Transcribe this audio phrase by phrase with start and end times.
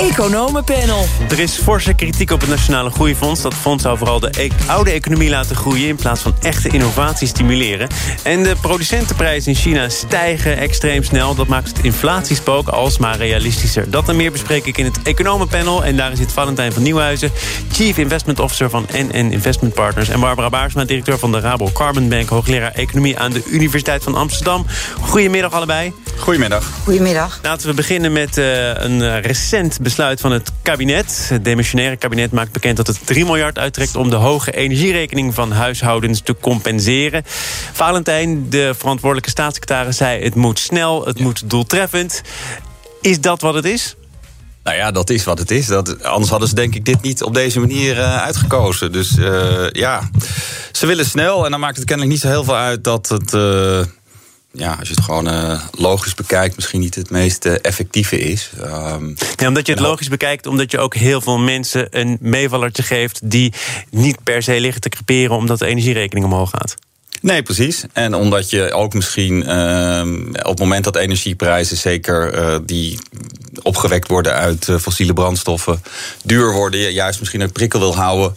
[0.00, 1.04] Economenpanel.
[1.28, 3.40] Er is forse kritiek op het Nationale Groeifonds.
[3.40, 5.88] Dat fonds zou vooral de e- oude economie laten groeien...
[5.88, 7.88] in plaats van echte innovatie stimuleren.
[8.22, 11.34] En de producentenprijzen in China stijgen extreem snel.
[11.34, 13.90] Dat maakt het inflatiespook alsmaar realistischer.
[13.90, 15.84] Dat en meer bespreek ik in het Economenpanel.
[15.84, 17.32] En daar zit Valentijn van Nieuwhuizen...
[17.72, 20.08] Chief Investment Officer van NN Investment Partners...
[20.08, 22.28] en Barbara Baarsma, directeur van de Rabo Carbon Bank...
[22.28, 24.66] hoogleraar Economie aan de Universiteit van Amsterdam.
[25.00, 25.92] Goedemiddag allebei.
[26.16, 26.70] Goedemiddag.
[26.84, 27.38] Goedemiddag.
[27.42, 31.26] Laten we beginnen met uh, een uh, recent besluit van het kabinet.
[31.28, 33.96] Het demissionaire kabinet maakt bekend dat het 3 miljard uittrekt...
[33.96, 37.22] om de hoge energierekening van huishoudens te compenseren.
[37.72, 40.24] Valentijn, de verantwoordelijke staatssecretaris, zei...
[40.24, 41.24] het moet snel, het ja.
[41.24, 42.22] moet doeltreffend.
[43.00, 43.96] Is dat wat het is?
[44.64, 45.66] Nou ja, dat is wat het is.
[45.66, 48.92] Dat, anders hadden ze denk ik dit niet op deze manier uh, uitgekozen.
[48.92, 50.10] Dus uh, ja,
[50.72, 51.44] ze willen snel.
[51.44, 53.32] En dan maakt het kennelijk niet zo heel veel uit dat het...
[53.32, 53.80] Uh,
[54.52, 58.50] ja, als je het gewoon uh, logisch bekijkt, misschien niet het meest uh, effectieve is.
[58.60, 62.82] Um, ja, omdat je het logisch bekijkt, omdat je ook heel veel mensen een meevallertje
[62.82, 63.52] geeft die
[63.90, 66.74] niet per se liggen te creperen omdat de energierekening omhoog gaat.
[67.20, 67.84] Nee, precies.
[67.92, 70.02] En omdat je ook misschien uh,
[70.32, 72.98] op het moment dat energieprijzen zeker uh, die
[73.62, 75.82] opgewekt worden uit uh, fossiele brandstoffen
[76.24, 78.34] duur worden, je juist misschien een prikkel wil houden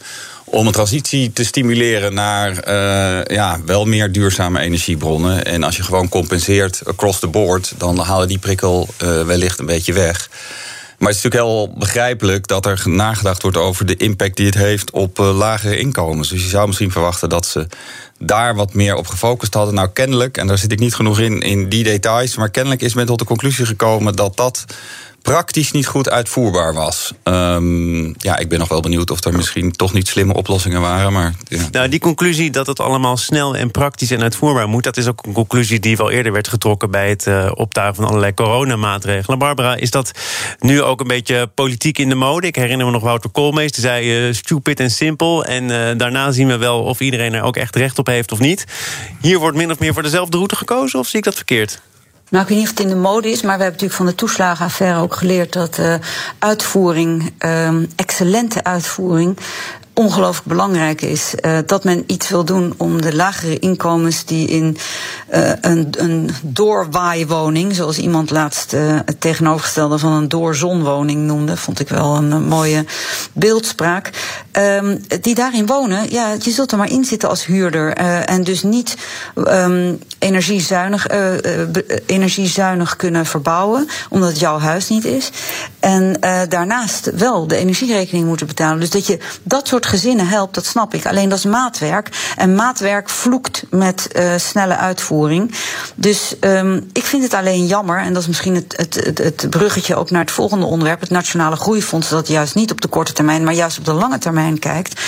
[0.54, 5.46] om een transitie te stimuleren naar uh, ja, wel meer duurzame energiebronnen.
[5.46, 9.66] En als je gewoon compenseert across the board, dan halen die prikkel uh, wellicht een
[9.66, 10.30] beetje weg.
[10.98, 14.56] Maar het is natuurlijk heel begrijpelijk dat er nagedacht wordt over de impact die het
[14.56, 16.30] heeft op uh, lagere inkomens.
[16.30, 17.68] Dus je zou misschien verwachten dat ze
[18.20, 19.74] daar wat meer op gefocust hadden.
[19.74, 22.94] Nou, kennelijk, en daar zit ik niet genoeg in, in die details, maar kennelijk is
[22.94, 24.66] men tot de conclusie gekomen dat dat
[25.24, 27.14] praktisch niet goed uitvoerbaar was.
[27.24, 31.14] Um, ja, ik ben nog wel benieuwd of er misschien toch niet slimme oplossingen waren.
[31.14, 31.68] Maar, ja.
[31.72, 34.84] Nou, die conclusie dat het allemaal snel en praktisch en uitvoerbaar moet...
[34.84, 36.92] dat is ook een conclusie die wel eerder werd getrokken...
[36.92, 39.40] bij het uh, van allerlei coronamaatregelen.
[39.40, 40.12] Barbara, is dat
[40.60, 42.48] nu ook een beetje politiek in de mode?
[42.48, 45.46] Ik herinner me nog Wouter Koolmees, die zei uh, stupid en simpel...
[45.46, 48.40] en uh, daarna zien we wel of iedereen er ook echt recht op heeft of
[48.40, 48.66] niet.
[49.22, 51.82] Hier wordt min of meer voor dezelfde route gekozen, of zie ik dat verkeerd?
[52.34, 54.06] Nou, ik weet niet of het in de mode is, maar we hebben natuurlijk van
[54.06, 55.96] de toeslagenaffaire ook geleerd dat uh,
[56.40, 59.38] uitvoering, uh, excellente uitvoering,
[59.94, 61.34] ongelooflijk belangrijk is.
[61.42, 64.78] Uh, dat men iets wil doen om de lagere inkomens die in
[65.34, 71.80] uh, een, een doorwaaiwoning, zoals iemand laatst uh, het tegenovergestelde van een doorzonwoning noemde, vond
[71.80, 72.86] ik wel een, mooie
[73.34, 74.10] beeldspraak.
[74.52, 77.94] Um, die daarin wonen, ja, je zult er maar in zitten als huurder.
[77.94, 78.98] en dus niet
[79.36, 81.08] um, energiezuinig,
[82.06, 85.30] energiezuinig kunnen verbouwen, omdat het jouw huis niet is.
[85.80, 88.80] En daarnaast wel de energierekening moeten betalen.
[88.80, 91.06] Dus dat je dat soort gezinnen helpt, dat snap ik.
[91.06, 92.34] Alleen dat is maatwerk.
[92.38, 95.56] En maatwerk vloekt met uh, snelle uitvoering.
[95.96, 99.50] Dus um, ik vind het alleen jammer, en dat is misschien het, het, het, het
[99.50, 103.14] bruggetje ook naar het volgende onderwerp, het Nationale Groeifonds, dat juist niet op de korte
[103.14, 105.02] termijn, maar juist op de lange termijn kijkt.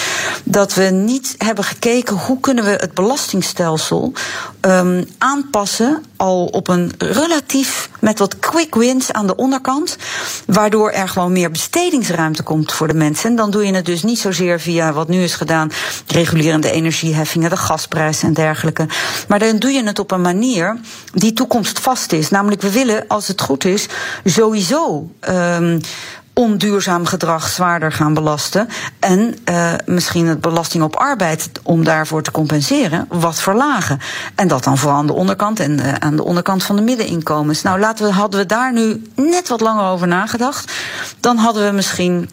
[0.43, 4.13] Dat we niet hebben gekeken hoe kunnen we het belastingstelsel
[4.61, 9.97] um, aanpassen al op een relatief met wat quick wins aan de onderkant,
[10.45, 13.29] waardoor er gewoon meer bestedingsruimte komt voor de mensen.
[13.29, 15.71] En dan doe je het dus niet zozeer via wat nu is gedaan,
[16.07, 18.87] regulerende energieheffingen, de gasprijs en dergelijke.
[19.27, 20.77] Maar dan doe je het op een manier
[21.13, 22.29] die toekomstvast is.
[22.29, 23.87] Namelijk, we willen, als het goed is,
[24.23, 25.09] sowieso.
[25.29, 25.79] Um,
[26.35, 28.67] onduurzaam gedrag zwaarder gaan belasten.
[28.99, 33.99] En uh, misschien het belasting op arbeid, om daarvoor te compenseren, wat verlagen.
[34.35, 37.61] En dat dan vooral aan de onderkant en uh, aan de onderkant van de middeninkomens.
[37.61, 40.71] Nou, laten we, hadden we daar nu net wat langer over nagedacht,
[41.19, 42.29] dan hadden we misschien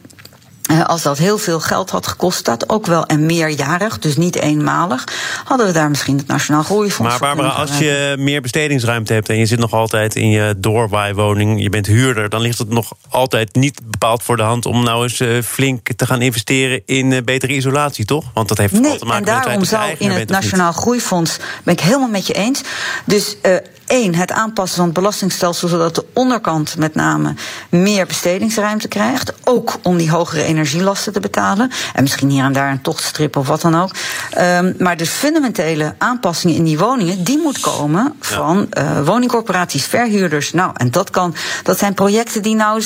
[0.87, 5.05] als dat heel veel geld had gekost, dat ook wel en meerjarig, dus niet eenmalig,
[5.45, 9.39] hadden we daar misschien het Nationaal Groeifonds Maar Barbara, als je meer bestedingsruimte hebt en
[9.39, 13.55] je zit nog altijd in je doorwaaiwoning, je bent huurder, dan ligt het nog altijd
[13.55, 17.23] niet bepaald voor de hand om nou eens uh, flink te gaan investeren in uh,
[17.25, 18.25] betere isolatie, toch?
[18.35, 21.75] Want dat heeft nee, te maken en daarom met zou in het Nationaal Groeifonds, ben
[21.75, 22.63] ik helemaal met je eens.
[23.05, 23.57] Dus uh,
[23.93, 27.35] één, het aanpassen van het belastingstelsel, zodat de onderkant met name
[27.69, 29.33] meer bestedingsruimte krijgt.
[29.45, 31.71] Ook om die hogere energielasten te betalen.
[31.95, 33.91] En misschien hier en daar een tochtstrip of wat dan ook.
[34.39, 38.83] Um, maar de fundamentele aanpassingen in die woningen, die moet komen van ja.
[38.83, 40.53] uh, woningcorporaties, verhuurders.
[40.53, 42.83] Nou, en dat kan, dat zijn projecten die nou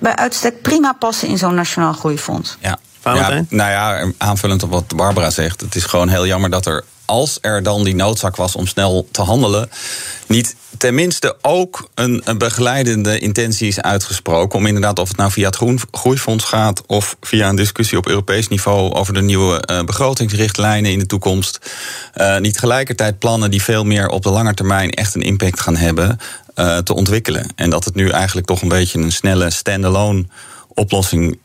[0.00, 2.56] bij uitstek prima passen in zo'n nationaal groeifonds.
[2.60, 2.78] Ja.
[3.02, 5.60] Ja, nou ja, aanvullend op wat Barbara zegt.
[5.60, 9.08] Het is gewoon heel jammer dat er als er dan die noodzaak was om snel
[9.10, 9.70] te handelen,
[10.26, 14.58] niet tenminste ook een, een, begeleidende intentie is uitgesproken.
[14.58, 16.82] Om inderdaad, of het nou via het groen, Groeifonds gaat.
[16.86, 21.58] of via een discussie op Europees niveau over de nieuwe uh, begrotingsrichtlijnen in de toekomst.
[22.14, 25.76] Uh, niet tegelijkertijd plannen die veel meer op de lange termijn echt een impact gaan
[25.76, 26.18] hebben.
[26.54, 27.52] Uh, te ontwikkelen.
[27.54, 30.26] En dat het nu eigenlijk toch een beetje een snelle standalone
[30.68, 31.38] oplossing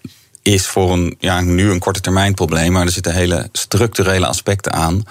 [0.44, 4.74] is voor een, ja, nu een korte termijn probleem, maar er zitten hele structurele aspecten
[4.74, 5.04] aan.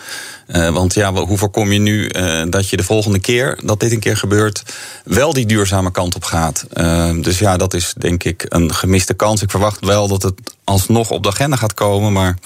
[0.48, 3.92] Uh, want ja, hoe voorkom je nu uh, dat je de volgende keer, dat dit
[3.92, 4.62] een keer gebeurt,
[5.04, 6.66] wel die duurzame kant op gaat?
[6.74, 9.42] Uh, dus ja, dat is denk ik een gemiste kans.
[9.42, 10.34] Ik verwacht wel dat het
[10.64, 12.38] alsnog op de agenda gaat komen, maar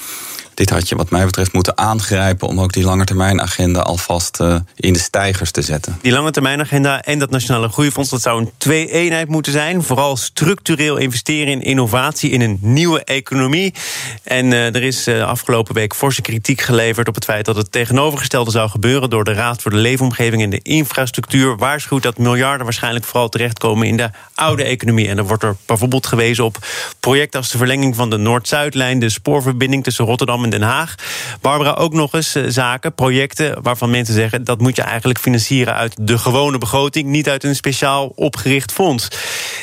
[0.56, 4.92] dit had je wat mij betreft moeten aangrijpen om ook die langetermijnagenda alvast uh, in
[4.92, 5.98] de stijgers te zetten.
[6.02, 9.82] Die langetermijnagenda en dat Nationale Groeifonds, dat zou een twee-eenheid moeten zijn.
[9.82, 13.74] Vooral structureel investeren in innovatie in een nieuwe economie.
[14.22, 17.72] En uh, er is uh, afgelopen week forse kritiek geleverd op het feit dat het
[17.72, 21.56] tegenovergestelde zou gebeuren door de Raad voor de Leefomgeving en de Infrastructuur.
[21.56, 25.08] Waarschuwt dat miljarden waarschijnlijk vooral terechtkomen in de oude economie.
[25.08, 26.58] En dan wordt er bijvoorbeeld gewezen op
[27.00, 30.94] projecten als de verlenging van de Noord-Zuidlijn, de spoorverbinding tussen Rotterdam Den Haag.
[31.40, 34.44] Barbara, ook nog eens eh, zaken, projecten waarvan mensen zeggen...
[34.44, 37.08] dat moet je eigenlijk financieren uit de gewone begroting...
[37.08, 39.08] niet uit een speciaal opgericht fonds.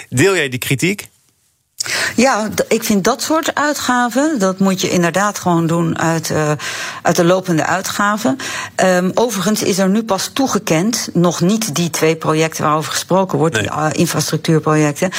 [0.10, 1.08] Deel jij die kritiek?
[2.16, 6.52] Ja, ik vind dat soort uitgaven, dat moet je inderdaad gewoon doen uit, uh,
[7.02, 8.38] uit de lopende uitgaven.
[8.84, 13.56] Um, overigens is er nu pas toegekend, nog niet die twee projecten waarover gesproken wordt,
[13.56, 13.64] nee.
[13.64, 15.12] die uh, infrastructuurprojecten,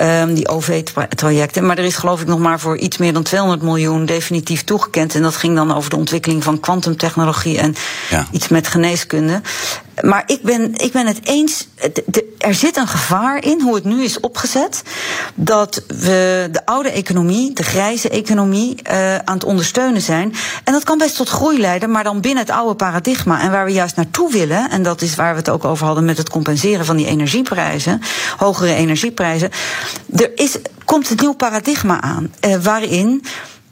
[0.00, 1.66] um, die OV-trajecten.
[1.66, 5.14] Maar er is geloof ik nog maar voor iets meer dan 200 miljoen definitief toegekend.
[5.14, 7.74] En dat ging dan over de ontwikkeling van kwantumtechnologie en
[8.10, 8.26] ja.
[8.30, 9.40] iets met geneeskunde.
[10.02, 11.68] Maar ik ben, ik ben het eens,
[12.38, 14.82] er zit een gevaar in hoe het nu is opgezet,
[15.34, 20.34] dat we de oude economie, de grijze economie, uh, aan het ondersteunen zijn.
[20.64, 23.40] En dat kan best tot groei leiden, maar dan binnen het oude paradigma.
[23.40, 26.04] En waar we juist naartoe willen, en dat is waar we het ook over hadden
[26.04, 28.00] met het compenseren van die energieprijzen,
[28.36, 29.50] hogere energieprijzen.
[30.16, 33.24] Er is, komt een nieuw paradigma aan, uh, waarin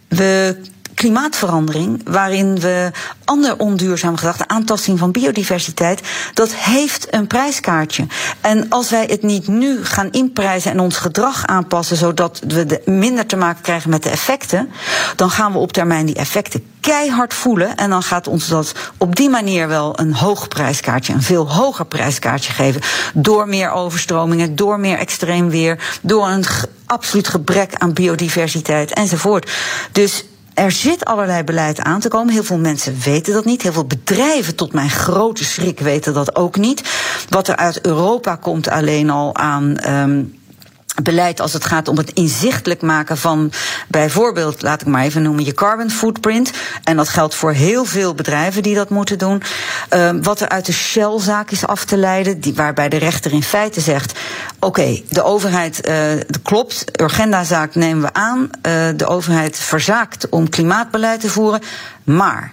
[0.09, 0.57] we
[0.95, 2.91] klimaatverandering, waarin we
[3.25, 6.01] ander onduurzaam gedrag, de aantasting van biodiversiteit,
[6.35, 8.07] dat heeft een prijskaartje.
[8.41, 13.27] En als wij het niet nu gaan inprijzen en ons gedrag aanpassen, zodat we minder
[13.27, 14.71] te maken krijgen met de effecten,
[15.17, 17.77] dan gaan we op termijn die effecten keihard voelen.
[17.77, 21.87] En dan gaat ons dat op die manier wel een hoog prijskaartje, een veel hoger
[21.87, 22.81] prijskaartje geven.
[23.15, 26.45] Door meer overstromingen, door meer extreem weer, door een
[26.87, 29.51] absoluut gebrek aan biodiversiteit enzovoort.
[29.93, 32.33] Dus er zit allerlei beleid aan te komen.
[32.33, 33.63] Heel veel mensen weten dat niet.
[33.63, 36.83] Heel veel bedrijven, tot mijn grote schrik, weten dat ook niet.
[37.29, 39.91] Wat er uit Europa komt alleen al aan.
[39.91, 40.43] Um,
[41.03, 43.53] beleid als het gaat om het inzichtelijk maken van
[43.89, 46.51] bijvoorbeeld, laat ik maar even noemen, je carbon footprint.
[46.85, 49.43] En dat geldt voor heel veel bedrijven die dat moeten doen.
[49.95, 53.43] Uh, wat er uit de Shell-zaak is af te leiden, die, waarbij de rechter in
[53.43, 54.19] feite zegt:
[54.59, 55.97] oké, de overheid uh,
[56.43, 58.41] klopt, Urgenda-zaak nemen we aan.
[58.41, 61.61] Uh, de overheid verzaakt om klimaatbeleid te voeren.
[62.05, 62.53] Maar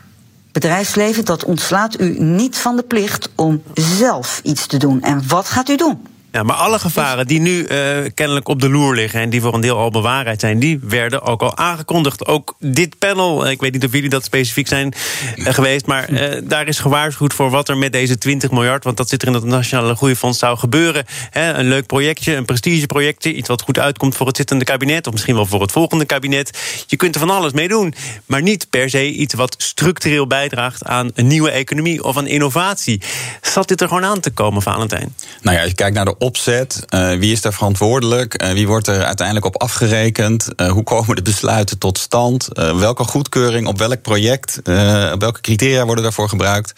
[0.51, 5.01] bedrijfsleven, dat ontslaat u niet van de plicht om zelf iets te doen.
[5.01, 6.10] En wat gaat u doen?
[6.31, 7.67] Ja, maar alle gevaren die nu uh,
[8.13, 11.21] kennelijk op de loer liggen en die voor een deel al bewaarheid zijn, die werden
[11.21, 12.25] ook al aangekondigd.
[12.25, 14.93] Ook dit panel, ik weet niet of jullie dat specifiek zijn
[15.35, 18.97] uh, geweest, maar uh, daar is gewaarschuwd voor wat er met deze 20 miljard, want
[18.97, 21.05] dat zit er in het Nationale Groeifonds, zou gebeuren.
[21.29, 25.13] He, een leuk projectje, een prestigeprojectje, iets wat goed uitkomt voor het zittende kabinet, of
[25.13, 26.59] misschien wel voor het volgende kabinet.
[26.87, 27.93] Je kunt er van alles mee doen,
[28.25, 33.01] maar niet per se iets wat structureel bijdraagt aan een nieuwe economie of aan innovatie.
[33.41, 35.15] Zat dit er gewoon aan te komen, Valentijn?
[35.41, 36.85] Nou ja, als je kijkt naar de opzet?
[36.89, 38.43] Uh, wie is daar verantwoordelijk?
[38.43, 40.47] Uh, wie wordt er uiteindelijk op afgerekend?
[40.55, 42.47] Uh, hoe komen de besluiten tot stand?
[42.53, 44.59] welke goedkeuring op welk project?
[44.63, 46.73] welke criteria worden daarvoor gebruikt?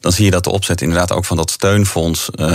[0.00, 2.46] Dan zie je dat de opzet inderdaad ook van dat steunfonds uh,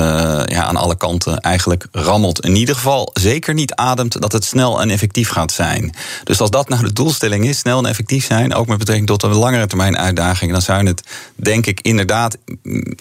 [0.45, 2.45] ja, aan alle kanten eigenlijk rammelt.
[2.45, 5.95] In ieder geval zeker niet ademt dat het snel en effectief gaat zijn.
[6.23, 9.23] Dus als dat nou de doelstelling is, snel en effectief zijn, ook met betrekking tot
[9.23, 11.03] een langere termijn uitdaging, dan zou je het
[11.35, 12.37] denk ik inderdaad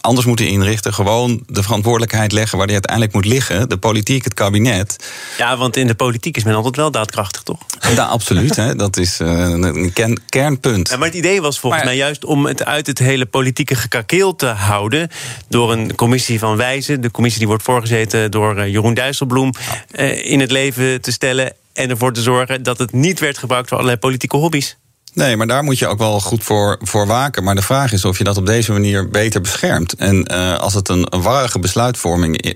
[0.00, 0.94] anders moeten inrichten.
[0.94, 3.68] Gewoon de verantwoordelijkheid leggen waar die uiteindelijk moet liggen.
[3.68, 4.96] De politiek, het kabinet.
[5.38, 7.60] Ja, want in de politiek is men altijd wel daadkrachtig, toch?
[7.94, 8.56] Ja, absoluut.
[8.56, 8.76] Hè.
[8.76, 10.88] Dat is uh, een kern, kernpunt.
[10.88, 13.74] Ja, maar het idee was volgens maar, mij juist om het uit het hele politieke
[13.74, 15.08] gekakeel te houden.
[15.48, 17.00] Door een commissie van wijzen.
[17.00, 19.52] De commissie die wordt voorgezeten door eh, Jeroen Dijsselbloem.
[19.92, 21.52] Uh, in het leven te stellen.
[21.72, 24.76] En ervoor te zorgen dat het niet werd gebruikt voor allerlei politieke hobby's.
[25.14, 27.44] Nee, maar daar moet je ook wel goed voor, voor waken.
[27.44, 29.94] Maar de vraag is of je dat op deze manier beter beschermt.
[29.94, 32.54] En uh, als het een, een warrige besluitvorming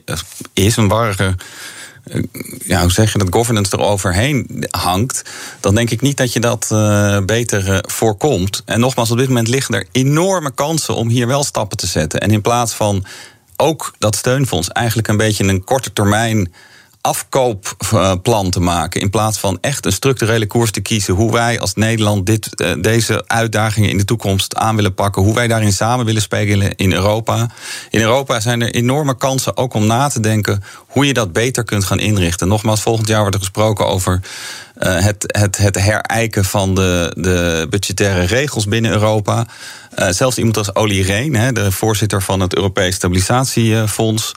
[0.54, 1.34] is, een warrige
[2.64, 5.22] ja, hoe zeg je dat, governance eroverheen hangt,
[5.60, 8.62] dan denk ik niet dat je dat uh, beter uh, voorkomt.
[8.64, 12.20] En nogmaals, op dit moment liggen er enorme kansen om hier wel stappen te zetten.
[12.20, 13.04] En in plaats van
[13.56, 16.52] ook dat steunfonds eigenlijk een beetje een korte termijn
[17.08, 19.00] afkoopplan te maken.
[19.00, 21.14] In plaats van echt een structurele koers te kiezen.
[21.14, 22.48] Hoe wij als Nederland dit,
[22.80, 25.22] deze uitdagingen in de toekomst aan willen pakken.
[25.22, 27.50] Hoe wij daarin samen willen spelen in Europa.
[27.90, 31.64] In Europa zijn er enorme kansen ook om na te denken hoe je dat beter
[31.64, 32.48] kunt gaan inrichten.
[32.48, 34.20] Nogmaals, volgend jaar wordt er gesproken over
[34.78, 39.46] uh, het, het, het herijken van de, de budgettaire regels binnen Europa.
[39.98, 44.34] Uh, zelfs iemand als Olly Rehn, de voorzitter van het Europees Stabilisatiefonds,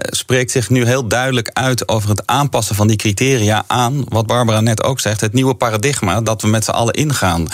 [0.00, 4.60] spreekt zich nu heel duidelijk uit over het aanpassen van die criteria aan, wat Barbara
[4.60, 7.48] net ook zegt, het nieuwe paradigma dat we met z'n allen ingaan.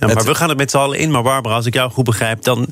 [0.00, 1.10] Ja, maar we gaan het met z'n allen in.
[1.10, 2.66] Maar Barbara, als ik jou goed begrijp, dan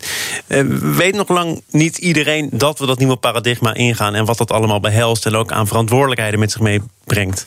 [0.47, 0.65] uh,
[0.97, 4.81] weet nog lang niet iedereen dat we dat nieuwe paradigma ingaan en wat dat allemaal
[4.81, 7.47] behelst en ook aan verantwoordelijkheden met zich meebrengt.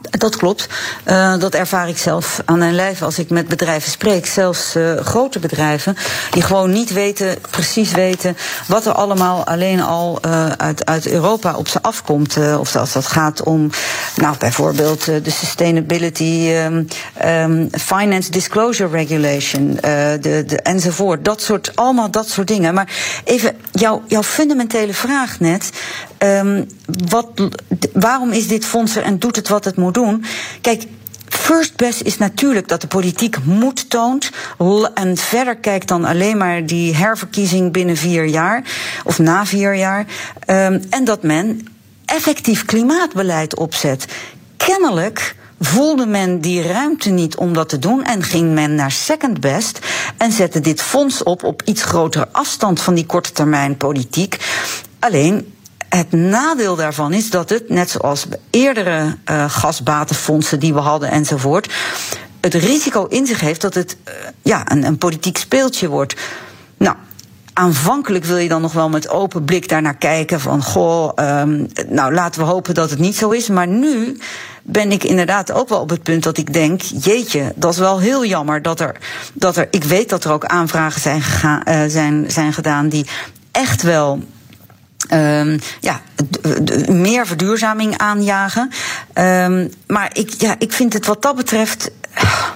[0.00, 0.68] Dat klopt.
[1.06, 4.26] Uh, dat ervaar ik zelf aan mijn lijf als ik met bedrijven spreek.
[4.26, 5.96] Zelfs uh, grote bedrijven
[6.30, 11.56] die gewoon niet weten, precies weten wat er allemaal alleen al uh, uit, uit Europa
[11.56, 12.36] op ze afkomt.
[12.58, 13.70] of als dat gaat om,
[14.16, 16.88] nou bijvoorbeeld de Sustainability um,
[17.24, 21.24] um, Finance Disclosure Regulation, de, de, enzovoort.
[21.24, 22.74] Dat soort, allemaal dat soort dingen.
[22.74, 22.88] Maar
[23.24, 25.70] even jouw fundamentele vraag net.
[26.24, 26.66] Um,
[27.08, 27.26] wat,
[27.92, 30.24] waarom is dit fonds er en doet het wat het moet doen?
[30.60, 30.86] Kijk,
[31.30, 34.30] First best is natuurlijk dat de politiek moed toont.
[34.94, 38.62] En verder kijkt dan alleen maar die herverkiezing binnen vier jaar.
[39.04, 40.06] Of na vier jaar.
[40.46, 41.66] Um, en dat men
[42.04, 44.06] effectief klimaatbeleid opzet.
[44.56, 49.40] Kennelijk voelde men die ruimte niet om dat te doen en ging men naar second
[49.40, 49.78] best
[50.16, 54.36] en zette dit fonds op op iets grotere afstand van die korte termijn politiek.
[54.98, 55.54] Alleen
[55.96, 61.72] het nadeel daarvan is dat het, net zoals eerdere uh, gasbatenfondsen die we hadden enzovoort,
[62.40, 66.14] het risico in zich heeft dat het uh, ja, een, een politiek speeltje wordt.
[66.76, 66.96] Nou,
[67.52, 72.14] aanvankelijk wil je dan nog wel met open blik daarnaar kijken van goh, um, nou
[72.14, 73.48] laten we hopen dat het niet zo is.
[73.48, 74.18] Maar nu
[74.62, 77.98] ben ik inderdaad ook wel op het punt dat ik denk, jeetje, dat is wel
[77.98, 78.96] heel jammer dat er,
[79.32, 83.06] dat er ik weet dat er ook aanvragen zijn, gegaan, uh, zijn, zijn gedaan die
[83.50, 84.22] echt wel
[85.08, 86.00] Um, ja,
[86.88, 88.70] meer verduurzaming aanjagen.
[89.14, 91.90] Um, maar ik, ja, ik vind het wat dat betreft.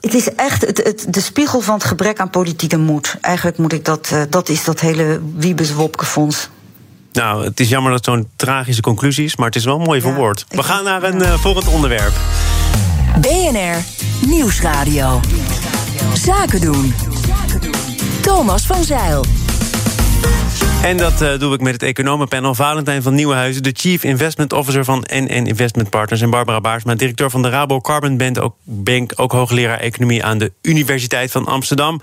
[0.00, 3.16] Het is echt het, het, de spiegel van het gebrek aan politieke moed.
[3.20, 4.10] Eigenlijk moet ik dat.
[4.12, 6.48] Uh, dat is dat hele Wiebes-Wopke-fonds.
[7.12, 10.00] Nou, het is jammer dat het zo'n tragische conclusie is, maar het is wel mooi
[10.00, 10.44] ja, verwoord.
[10.48, 11.32] We gaan naar een ja.
[11.32, 12.12] uh, volgend onderwerp.
[13.20, 13.76] BNR
[14.26, 15.20] Nieuwsradio.
[16.14, 16.94] Zaken doen.
[18.20, 19.24] Thomas van Zeil.
[20.86, 23.62] En dat uh, doe ik met het economenpanel Valentijn van Nieuwenhuizen...
[23.62, 26.20] de Chief Investment Officer van NN Investment Partners...
[26.20, 28.40] en Barbara Baarsma, directeur van de Rabo Carbon Bank...
[28.40, 32.00] ook, Bank, ook hoogleraar economie aan de Universiteit van Amsterdam.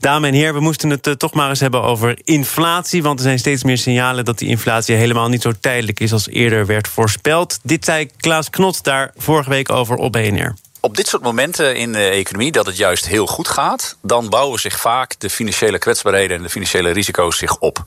[0.00, 3.02] Dames en heren, we moesten het uh, toch maar eens hebben over inflatie...
[3.02, 6.12] want er zijn steeds meer signalen dat die inflatie helemaal niet zo tijdelijk is...
[6.12, 7.58] als eerder werd voorspeld.
[7.62, 11.92] Dit zei Klaas Knot daar vorige week over op BNR op dit soort momenten in
[11.92, 16.36] de economie dat het juist heel goed gaat, dan bouwen zich vaak de financiële kwetsbaarheden
[16.36, 17.84] en de financiële risico's zich op.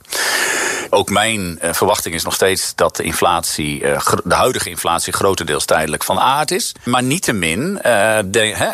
[0.90, 5.66] Ook mijn uh, verwachting is nog steeds dat de inflatie, uh, de huidige inflatie, grotendeels
[5.66, 6.76] tijdelijk van aard is.
[6.84, 8.20] Maar niettemin uh,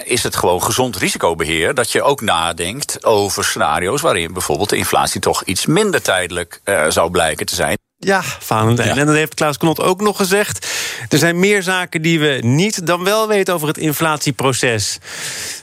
[0.03, 5.21] is het gewoon gezond risicobeheer dat je ook nadenkt over scenario's waarin bijvoorbeeld de inflatie
[5.21, 7.77] toch iets minder tijdelijk zou blijken te zijn.
[7.99, 8.87] Ja, Valentijn.
[8.87, 8.95] Ja.
[8.95, 10.67] En dat heeft Klaas Knot ook nog gezegd.
[11.09, 14.97] Er zijn meer zaken die we niet dan wel weten over het inflatieproces.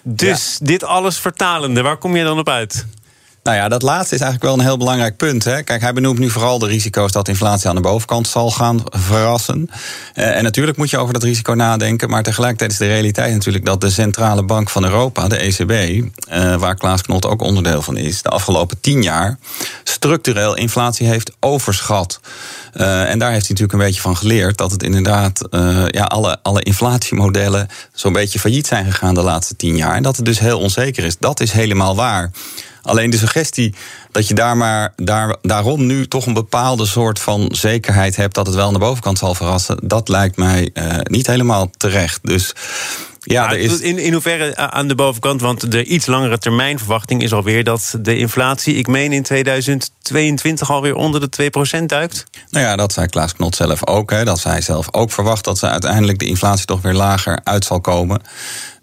[0.03, 0.67] Dus ja.
[0.67, 2.87] dit alles vertalende, waar kom je dan op uit?
[3.44, 5.44] Nou ja, dat laatste is eigenlijk wel een heel belangrijk punt.
[5.44, 5.62] Hè.
[5.62, 9.70] Kijk, hij benoemt nu vooral de risico's dat inflatie aan de bovenkant zal gaan verrassen.
[10.14, 12.10] Uh, en natuurlijk moet je over dat risico nadenken.
[12.10, 16.56] Maar tegelijkertijd is de realiteit natuurlijk dat de Centrale Bank van Europa, de ECB, uh,
[16.56, 19.38] waar Klaas Knot ook onderdeel van is, de afgelopen tien jaar
[19.84, 22.20] structureel inflatie heeft overschat.
[22.74, 25.48] Uh, en daar heeft hij natuurlijk een beetje van geleerd dat het inderdaad
[25.88, 29.94] ja, alle, alle inflatiemodellen zo'n beetje failliet zijn gegaan de laatste tien jaar.
[29.94, 31.18] En dat het dus heel onzeker is.
[31.18, 32.30] Dat is helemaal waar.
[32.85, 33.75] Alleen de suggestie
[34.14, 38.47] dat je daar maar daar, daarom nu toch een bepaalde soort van zekerheid hebt dat
[38.47, 42.18] het wel aan de bovenkant zal verrassen, dat lijkt mij uh, niet helemaal terecht.
[42.23, 42.52] Dus.
[43.21, 43.80] Ja, er is...
[43.80, 45.40] in, in hoeverre aan de bovenkant?
[45.40, 50.71] Want de iets langere termijn verwachting is alweer dat de inflatie, ik meen in 2022
[50.71, 52.25] alweer onder de 2% duikt.
[52.50, 54.11] Nou ja, dat zei Klaas Knot zelf ook.
[54.11, 57.64] Hè, dat zij zelf ook verwacht dat ze uiteindelijk de inflatie toch weer lager uit
[57.64, 58.21] zal komen.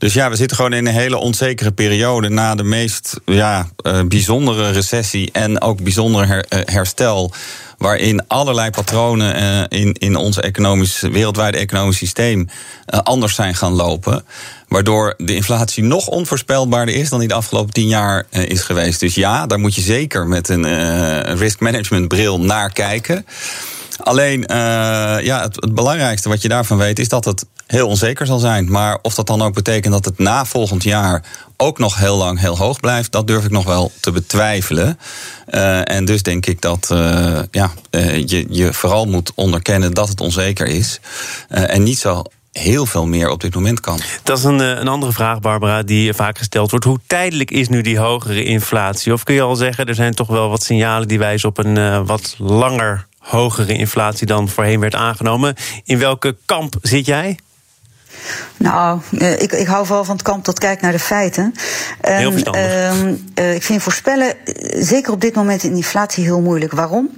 [0.02, 4.02] Dus ja, we zitten gewoon in een hele onzekere periode na de meest ja, uh,
[4.04, 7.34] bijzondere recessie en ook bijzonder uh, herstel.
[7.78, 12.48] Waarin allerlei patronen uh, in, in ons economisch, wereldwijde economisch systeem
[12.86, 14.26] anders zijn gaan lopen.
[14.68, 19.00] Waardoor de inflatie nog onvoorspelbaarder is dan die de afgelopen tien jaar is geweest.
[19.00, 23.26] Dus ja, daar moet je zeker met een risk management bril naar kijken.
[24.04, 24.44] Alleen,
[25.24, 28.72] ja, het, belangrijkste wat je daarvan weet is dat het heel onzeker zal zijn.
[28.72, 31.24] Maar of dat dan ook betekent dat het na volgend jaar
[31.58, 35.00] ook nog heel lang heel hoog blijft, dat durf ik nog wel te betwijfelen.
[35.50, 37.72] Uh, en dus denk ik dat uh, ja,
[38.26, 41.00] je, je vooral moet onderkennen dat het onzeker is.
[41.48, 44.00] en niet zo heel veel meer op dit moment kan.
[44.24, 46.86] Dat is een, een andere vraag, Barbara, die vaak gesteld wordt.
[46.86, 49.14] Hoe tijdelijk is nu die hogere inflatie?
[49.14, 52.06] Of kun je al zeggen, er zijn toch wel wat signalen die wijzen op een
[52.06, 55.56] wat langer hogere inflatie dan voorheen werd aangenomen.
[55.84, 57.38] In welke kamp zit jij?
[58.58, 61.54] Nou, eh, ik, ik hou vooral van het kamp dat kijkt naar de feiten.
[62.02, 62.64] Heel verstandig.
[62.64, 66.72] Uh, uh, ik vind voorspellen, eh, zeker op dit moment in inflatie, heel moeilijk.
[66.72, 67.10] Waarom?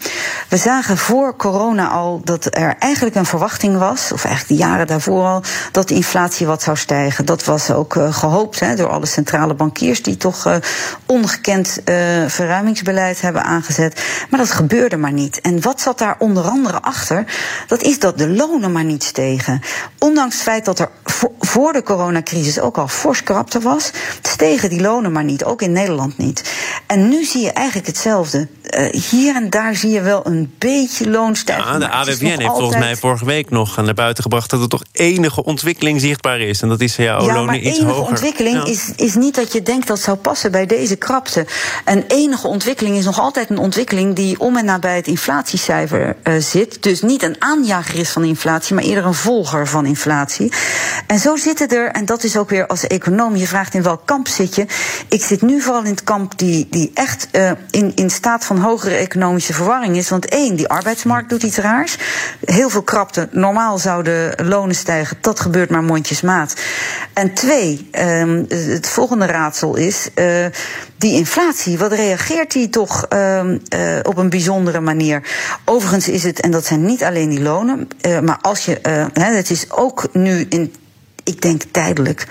[0.50, 4.88] We zagen voor corona al dat er eigenlijk een verwachting was, of eigenlijk de jaren
[4.88, 7.26] daarvoor al, dat de inflatie wat zou stijgen.
[7.26, 10.56] Dat was ook uh, gehoopt hè, door alle centrale bankiers die toch uh,
[11.06, 11.82] ongekend
[12.28, 14.04] verruimingsbeleid hebben aangezet.
[14.30, 15.42] Maar dat gebeurde maar niet.
[15.42, 17.26] En wat zat daar onder andere achter?
[17.68, 19.62] Dat is dat de lonen maar niet stegen.
[20.00, 20.83] Ondanks het feit dat er
[21.40, 23.92] voor de coronacrisis ook al fors krapte was,
[24.22, 26.54] stegen die lonen maar niet, ook in Nederland niet.
[26.88, 28.48] En nu zie je eigenlijk hetzelfde.
[28.78, 31.72] Uh, hier en daar zie je wel een beetje loonstijging.
[31.72, 32.58] Ja, de AWVN heeft altijd...
[32.58, 36.62] volgens mij vorige week nog naar buiten gebracht dat er toch enige ontwikkeling zichtbaar is.
[36.62, 38.66] En dat is ja, ja lonen iets enige ontwikkeling ja.
[38.66, 41.46] is, is niet dat je denkt dat zou passen bij deze krapte.
[41.86, 46.34] Een enige ontwikkeling is nog altijd een ontwikkeling die om en nabij het inflatiecijfer uh,
[46.40, 46.84] zit.
[46.84, 50.52] Dus niet een aanjager is van inflatie, maar eerder een volger van inflatie.
[51.14, 54.02] En zo zitten er, en dat is ook weer als econoom, je vraagt in welk
[54.06, 54.66] kamp zit je.
[55.10, 58.58] Ik zit nu vooral in het kamp die, die echt uh, in, in staat van
[58.58, 60.10] hogere economische verwarring is.
[60.10, 61.98] Want één, die arbeidsmarkt doet iets raars.
[62.46, 63.28] Heel veel krapte.
[63.32, 66.54] Normaal zouden lonen stijgen, dat gebeurt maar mondjesmaat.
[67.14, 70.10] En twee, um, het volgende raadsel is.
[70.16, 70.46] Uh,
[70.98, 73.60] die inflatie, wat reageert die toch uh, uh,
[74.04, 75.24] op een bijzondere manier?
[75.66, 77.88] Overigens is het, en dat zijn niet alleen die lonen,
[78.24, 78.80] maar als je,
[79.14, 80.74] het is ook nu in
[81.24, 82.28] ik denk tijdelijk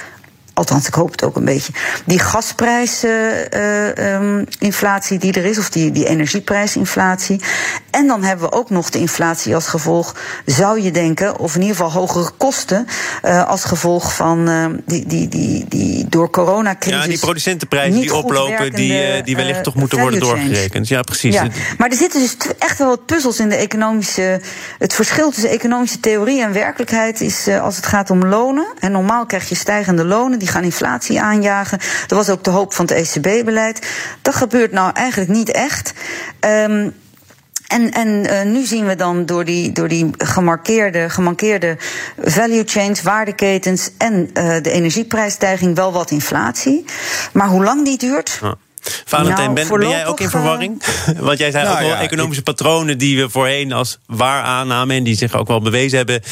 [0.54, 1.72] althans ik hoop het ook een beetje,
[2.04, 7.40] die gasprijsinflatie uh, um, die er is, of die, die energieprijsinflatie.
[7.90, 10.16] En dan hebben we ook nog de inflatie als gevolg,
[10.46, 12.86] zou je denken, of in ieder geval hogere kosten
[13.24, 17.00] uh, als gevolg van uh, die, die, die, die door coronacrisis.
[17.00, 20.88] Ja, die producentenprijzen die oplopen, die, die wellicht toch moeten worden doorgerekend.
[20.88, 21.34] Ja, precies.
[21.34, 21.46] Ja.
[21.78, 24.40] Maar er zitten dus echt wel wat puzzels in de economische.
[24.78, 28.66] Het verschil tussen economische theorie en werkelijkheid is als het gaat om lonen.
[28.78, 31.78] En normaal krijg je stijgende lonen die gaan inflatie aanjagen.
[32.06, 33.86] Dat was ook de hoop van het ECB-beleid.
[34.22, 35.92] Dat gebeurt nou eigenlijk niet echt.
[36.40, 36.94] Um,
[37.68, 41.76] en, en uh, nu zien we dan door die, door die gemarkeerde, gemankeerde
[42.24, 46.84] value chains, waardeketens en uh, de energieprijsstijging wel wat inflatie.
[47.32, 48.38] Maar hoe lang die duurt.
[48.42, 48.54] Ja.
[49.04, 50.82] Valentijn, nou, ben, ben, jij ook in verwarring?
[51.08, 51.18] Uh...
[51.28, 52.44] Want jij zei nou, ook wel ja, economische ik...
[52.44, 56.22] patronen die we voorheen als waar aannamen en die zich ook wel bewezen hebben,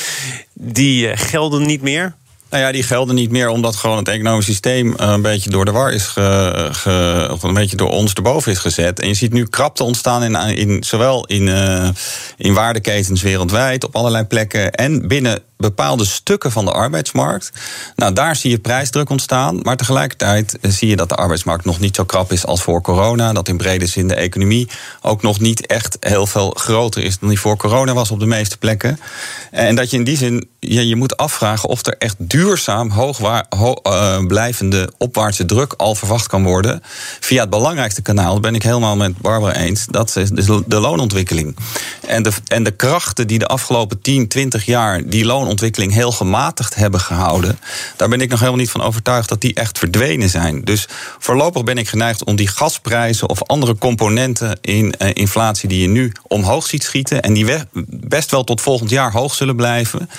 [0.53, 2.15] die gelden niet meer.
[2.51, 5.65] Nou ja, die gelden niet meer omdat gewoon het economisch systeem eh, een beetje door
[5.65, 9.01] de war is ge, of een beetje door ons erboven is gezet.
[9.01, 11.89] En je ziet nu krapte ontstaan in, in zowel in, uh,
[12.37, 17.53] in waardeketens wereldwijd, op allerlei plekken en binnen bepaalde stukken van de arbeidsmarkt.
[17.97, 19.61] Nou, daar zie je prijsdruk ontstaan.
[19.63, 23.33] Maar tegelijkertijd zie je dat de arbeidsmarkt nog niet zo krap is als voor corona.
[23.33, 24.69] Dat in brede zin de economie
[25.03, 28.27] ook nog niet echt heel veel groter is dan die voor corona was op de
[28.27, 29.01] meeste plekken.
[29.51, 33.19] En dat je in die zin ja, je moet afvragen of er echt duurzaam hoog
[33.49, 36.83] ho uh, blijvende opwaartse druk al verwacht kan worden.
[37.21, 41.57] Via het belangrijkste kanaal, ben ik helemaal met Barbara eens, dat is dus de loonontwikkeling.
[42.07, 46.13] En de, en de krachten die de afgelopen 10, 20 jaar die loon ontwikkeling heel
[46.13, 47.59] gematigd hebben gehouden.
[47.97, 50.65] Daar ben ik nog helemaal niet van overtuigd dat die echt verdwenen zijn.
[50.65, 55.81] Dus voorlopig ben ik geneigd om die gasprijzen of andere componenten in uh, inflatie die
[55.81, 57.47] je nu omhoog ziet schieten en die
[57.87, 60.11] best wel tot volgend jaar hoog zullen blijven,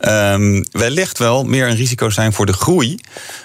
[0.00, 3.00] um, wellicht wel meer een risico zijn voor de groei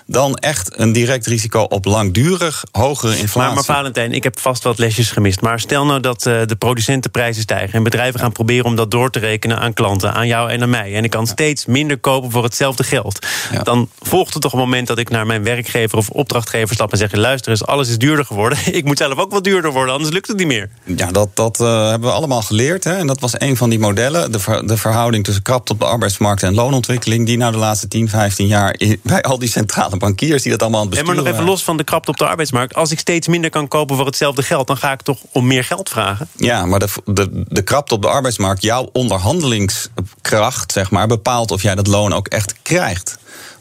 [0.06, 3.42] dan echt een direct risico op langdurig hogere inflatie.
[3.42, 5.42] Maar, maar Valentijn, ik heb vast wat lesjes gemist.
[5.42, 9.10] Maar stel nou dat uh, de producentenprijzen stijgen en bedrijven gaan proberen om dat door
[9.10, 10.96] te rekenen aan klanten, aan jou en aan mij.
[10.96, 13.26] En ik kan steeds minder kopen voor hetzelfde geld.
[13.52, 13.64] Ja.
[13.64, 16.98] Dan volgt er toch een moment dat ik naar mijn werkgever of opdrachtgever stap en
[16.98, 18.58] zeg: luister eens, alles is duurder geworden.
[18.72, 20.70] ik moet zelf ook wat duurder worden, anders lukt het niet meer.
[20.84, 22.84] Ja, dat, dat uh, hebben we allemaal geleerd.
[22.84, 22.96] Hè?
[22.96, 24.32] En dat was een van die modellen.
[24.32, 27.88] De, ver, de verhouding tussen krapte op de arbeidsmarkt en loonontwikkeling, die nou de laatste
[27.88, 31.24] 10, 15 jaar bij al die centrale bankiers die dat allemaal aan het besturen.
[31.24, 32.76] maar nog even los van de krapte op de arbeidsmarkt.
[32.76, 35.64] Als ik steeds minder kan kopen voor hetzelfde geld, dan ga ik toch om meer
[35.64, 36.28] geld vragen?
[36.36, 41.62] Ja, maar de, de, de krapte op de arbeidsmarkt, jouw onderhandelingskracht, zeg maar, bepaalt of
[41.62, 43.18] jij dat loon ook echt krijgt.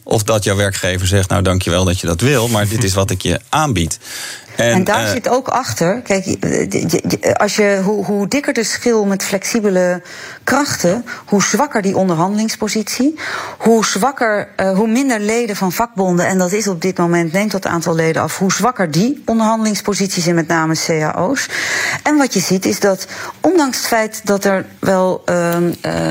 [0.08, 3.10] Of dat jouw werkgever zegt, nou dankjewel dat je dat wil, maar dit is wat
[3.10, 3.98] ik je aanbied.
[4.56, 6.36] En, en daar zit ook achter, kijk,
[7.32, 10.02] als je, hoe, hoe dikker de schil met flexibele
[10.44, 13.18] krachten, hoe zwakker die onderhandelingspositie,
[13.58, 17.66] hoe zwakker, hoe minder leden van vakbonden, en dat is op dit moment, neemt dat
[17.66, 21.48] aantal leden af, hoe zwakker die onderhandelingsposities zijn, met name cao's.
[22.02, 23.06] En wat je ziet is dat,
[23.40, 25.56] ondanks het feit dat er wel uh,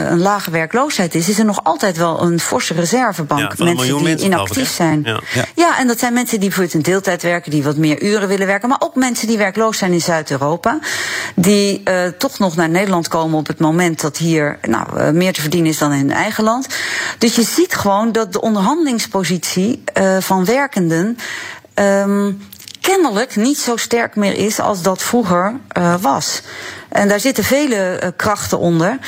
[0.10, 3.54] een lage werkloosheid is, is er nog altijd wel een forse reservebank.
[3.58, 5.02] Ja, mensen die inactief zijn.
[5.04, 5.20] Ja.
[5.56, 5.80] ja.
[5.80, 8.70] en dat zijn mensen die bijvoorbeeld in deeltijd werken, die wat meer uren willen werken.
[8.70, 10.80] Maar ook mensen die werkloos zijn in Zuid-Europa.
[11.36, 15.34] Die uh, toch nog naar Nederland komen op het moment dat hier nou, uh, meer
[15.34, 16.68] te verdienen is dan in hun eigen land.
[17.18, 21.18] Dus je ziet gewoon dat de onderhandelingspositie uh, van werkenden.
[21.80, 22.42] Um,
[22.82, 25.54] kennelijk niet zo sterk meer is als dat vroeger
[26.02, 26.42] was.
[26.96, 29.00] En daar zitten vele uh, krachten onder.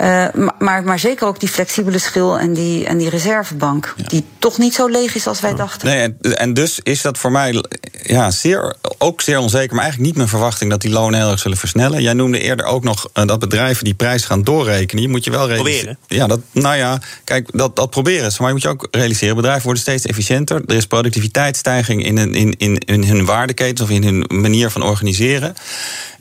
[0.00, 0.26] Uh,
[0.58, 3.94] maar, maar zeker ook die flexibele schil en die, en die reservebank.
[3.96, 4.04] Ja.
[4.08, 5.88] Die toch niet zo leeg is als wij dachten.
[5.88, 7.64] Nee, en, en, dus is dat voor mij
[8.02, 9.74] ja, zeer, ook zeer onzeker.
[9.74, 12.02] Maar eigenlijk niet mijn verwachting dat die lonen heel erg zullen versnellen.
[12.02, 15.02] Jij noemde eerder ook nog uh, dat bedrijven die prijs gaan doorrekenen.
[15.02, 15.98] Je moet je wel realiseren.
[16.06, 18.36] Ja, dat, nou ja, kijk, dat, dat proberen ze.
[18.38, 19.36] Maar je moet je ook realiseren.
[19.36, 20.62] Bedrijven worden steeds efficiënter.
[20.66, 25.54] Er is productiviteitsstijging in, in, in, in hun waardeketens of in hun manier van organiseren.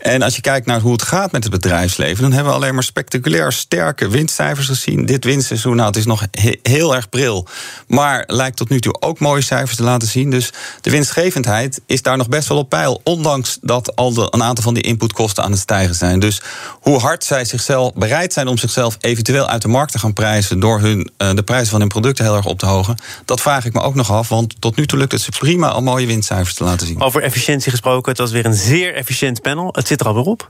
[0.04, 2.74] En als je kijkt naar hoe het gaat met het bedrijfsleven, dan hebben we alleen
[2.74, 5.06] maar spectaculair sterke winstcijfers gezien.
[5.06, 7.48] Dit winstseizoen, nou, het is nog he heel erg pril.
[7.88, 10.30] Maar lijkt tot nu toe ook mooie cijfers te laten zien.
[10.30, 13.02] Dus de winstgevendheid is daar nog best wel op peil.
[13.04, 16.20] Ondanks dat al een aantal van die inputkosten aan het stijgen zijn.
[16.20, 20.14] Dus hoe hard zij zichzelf bereid zijn om zichzelf eventueel uit de markt te gaan
[20.14, 20.60] prijzen.
[20.60, 22.96] door hun, uh, de prijzen van hun producten heel erg op te hogen.
[23.26, 24.30] Dat vraag ik me ook nog af.
[24.30, 27.02] Want tot nu toe lukt het ze prima om mooie winstcijfers te laten zien.
[27.02, 29.70] Over efficiëntie gesproken, het was weer een zeer efficiënt panel.
[29.72, 30.48] Het zit er alweer op.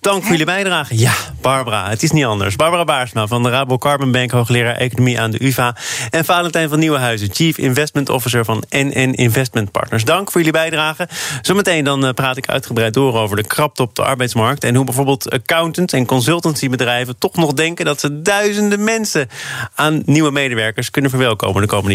[0.00, 0.98] Dank voor jullie bijdrage.
[0.98, 2.56] Ja, Barbara, het is niet anders.
[2.56, 5.76] Barbara Baarsma van de Rabo Carbon Bank, hoogleraar economie aan de UvA.
[6.10, 10.04] En Valentijn van Nieuwenhuizen, Chief Investment Officer van NN Investment Partners.
[10.04, 11.08] Dank voor jullie bijdrage.
[11.42, 14.64] Zometeen dan praat ik uitgebreid door over de krapte op de arbeidsmarkt.
[14.64, 19.28] En hoe bijvoorbeeld accountants en consultancybedrijven toch nog denken dat ze duizenden mensen
[19.74, 21.94] aan nieuwe medewerkers kunnen verwelkomen de komende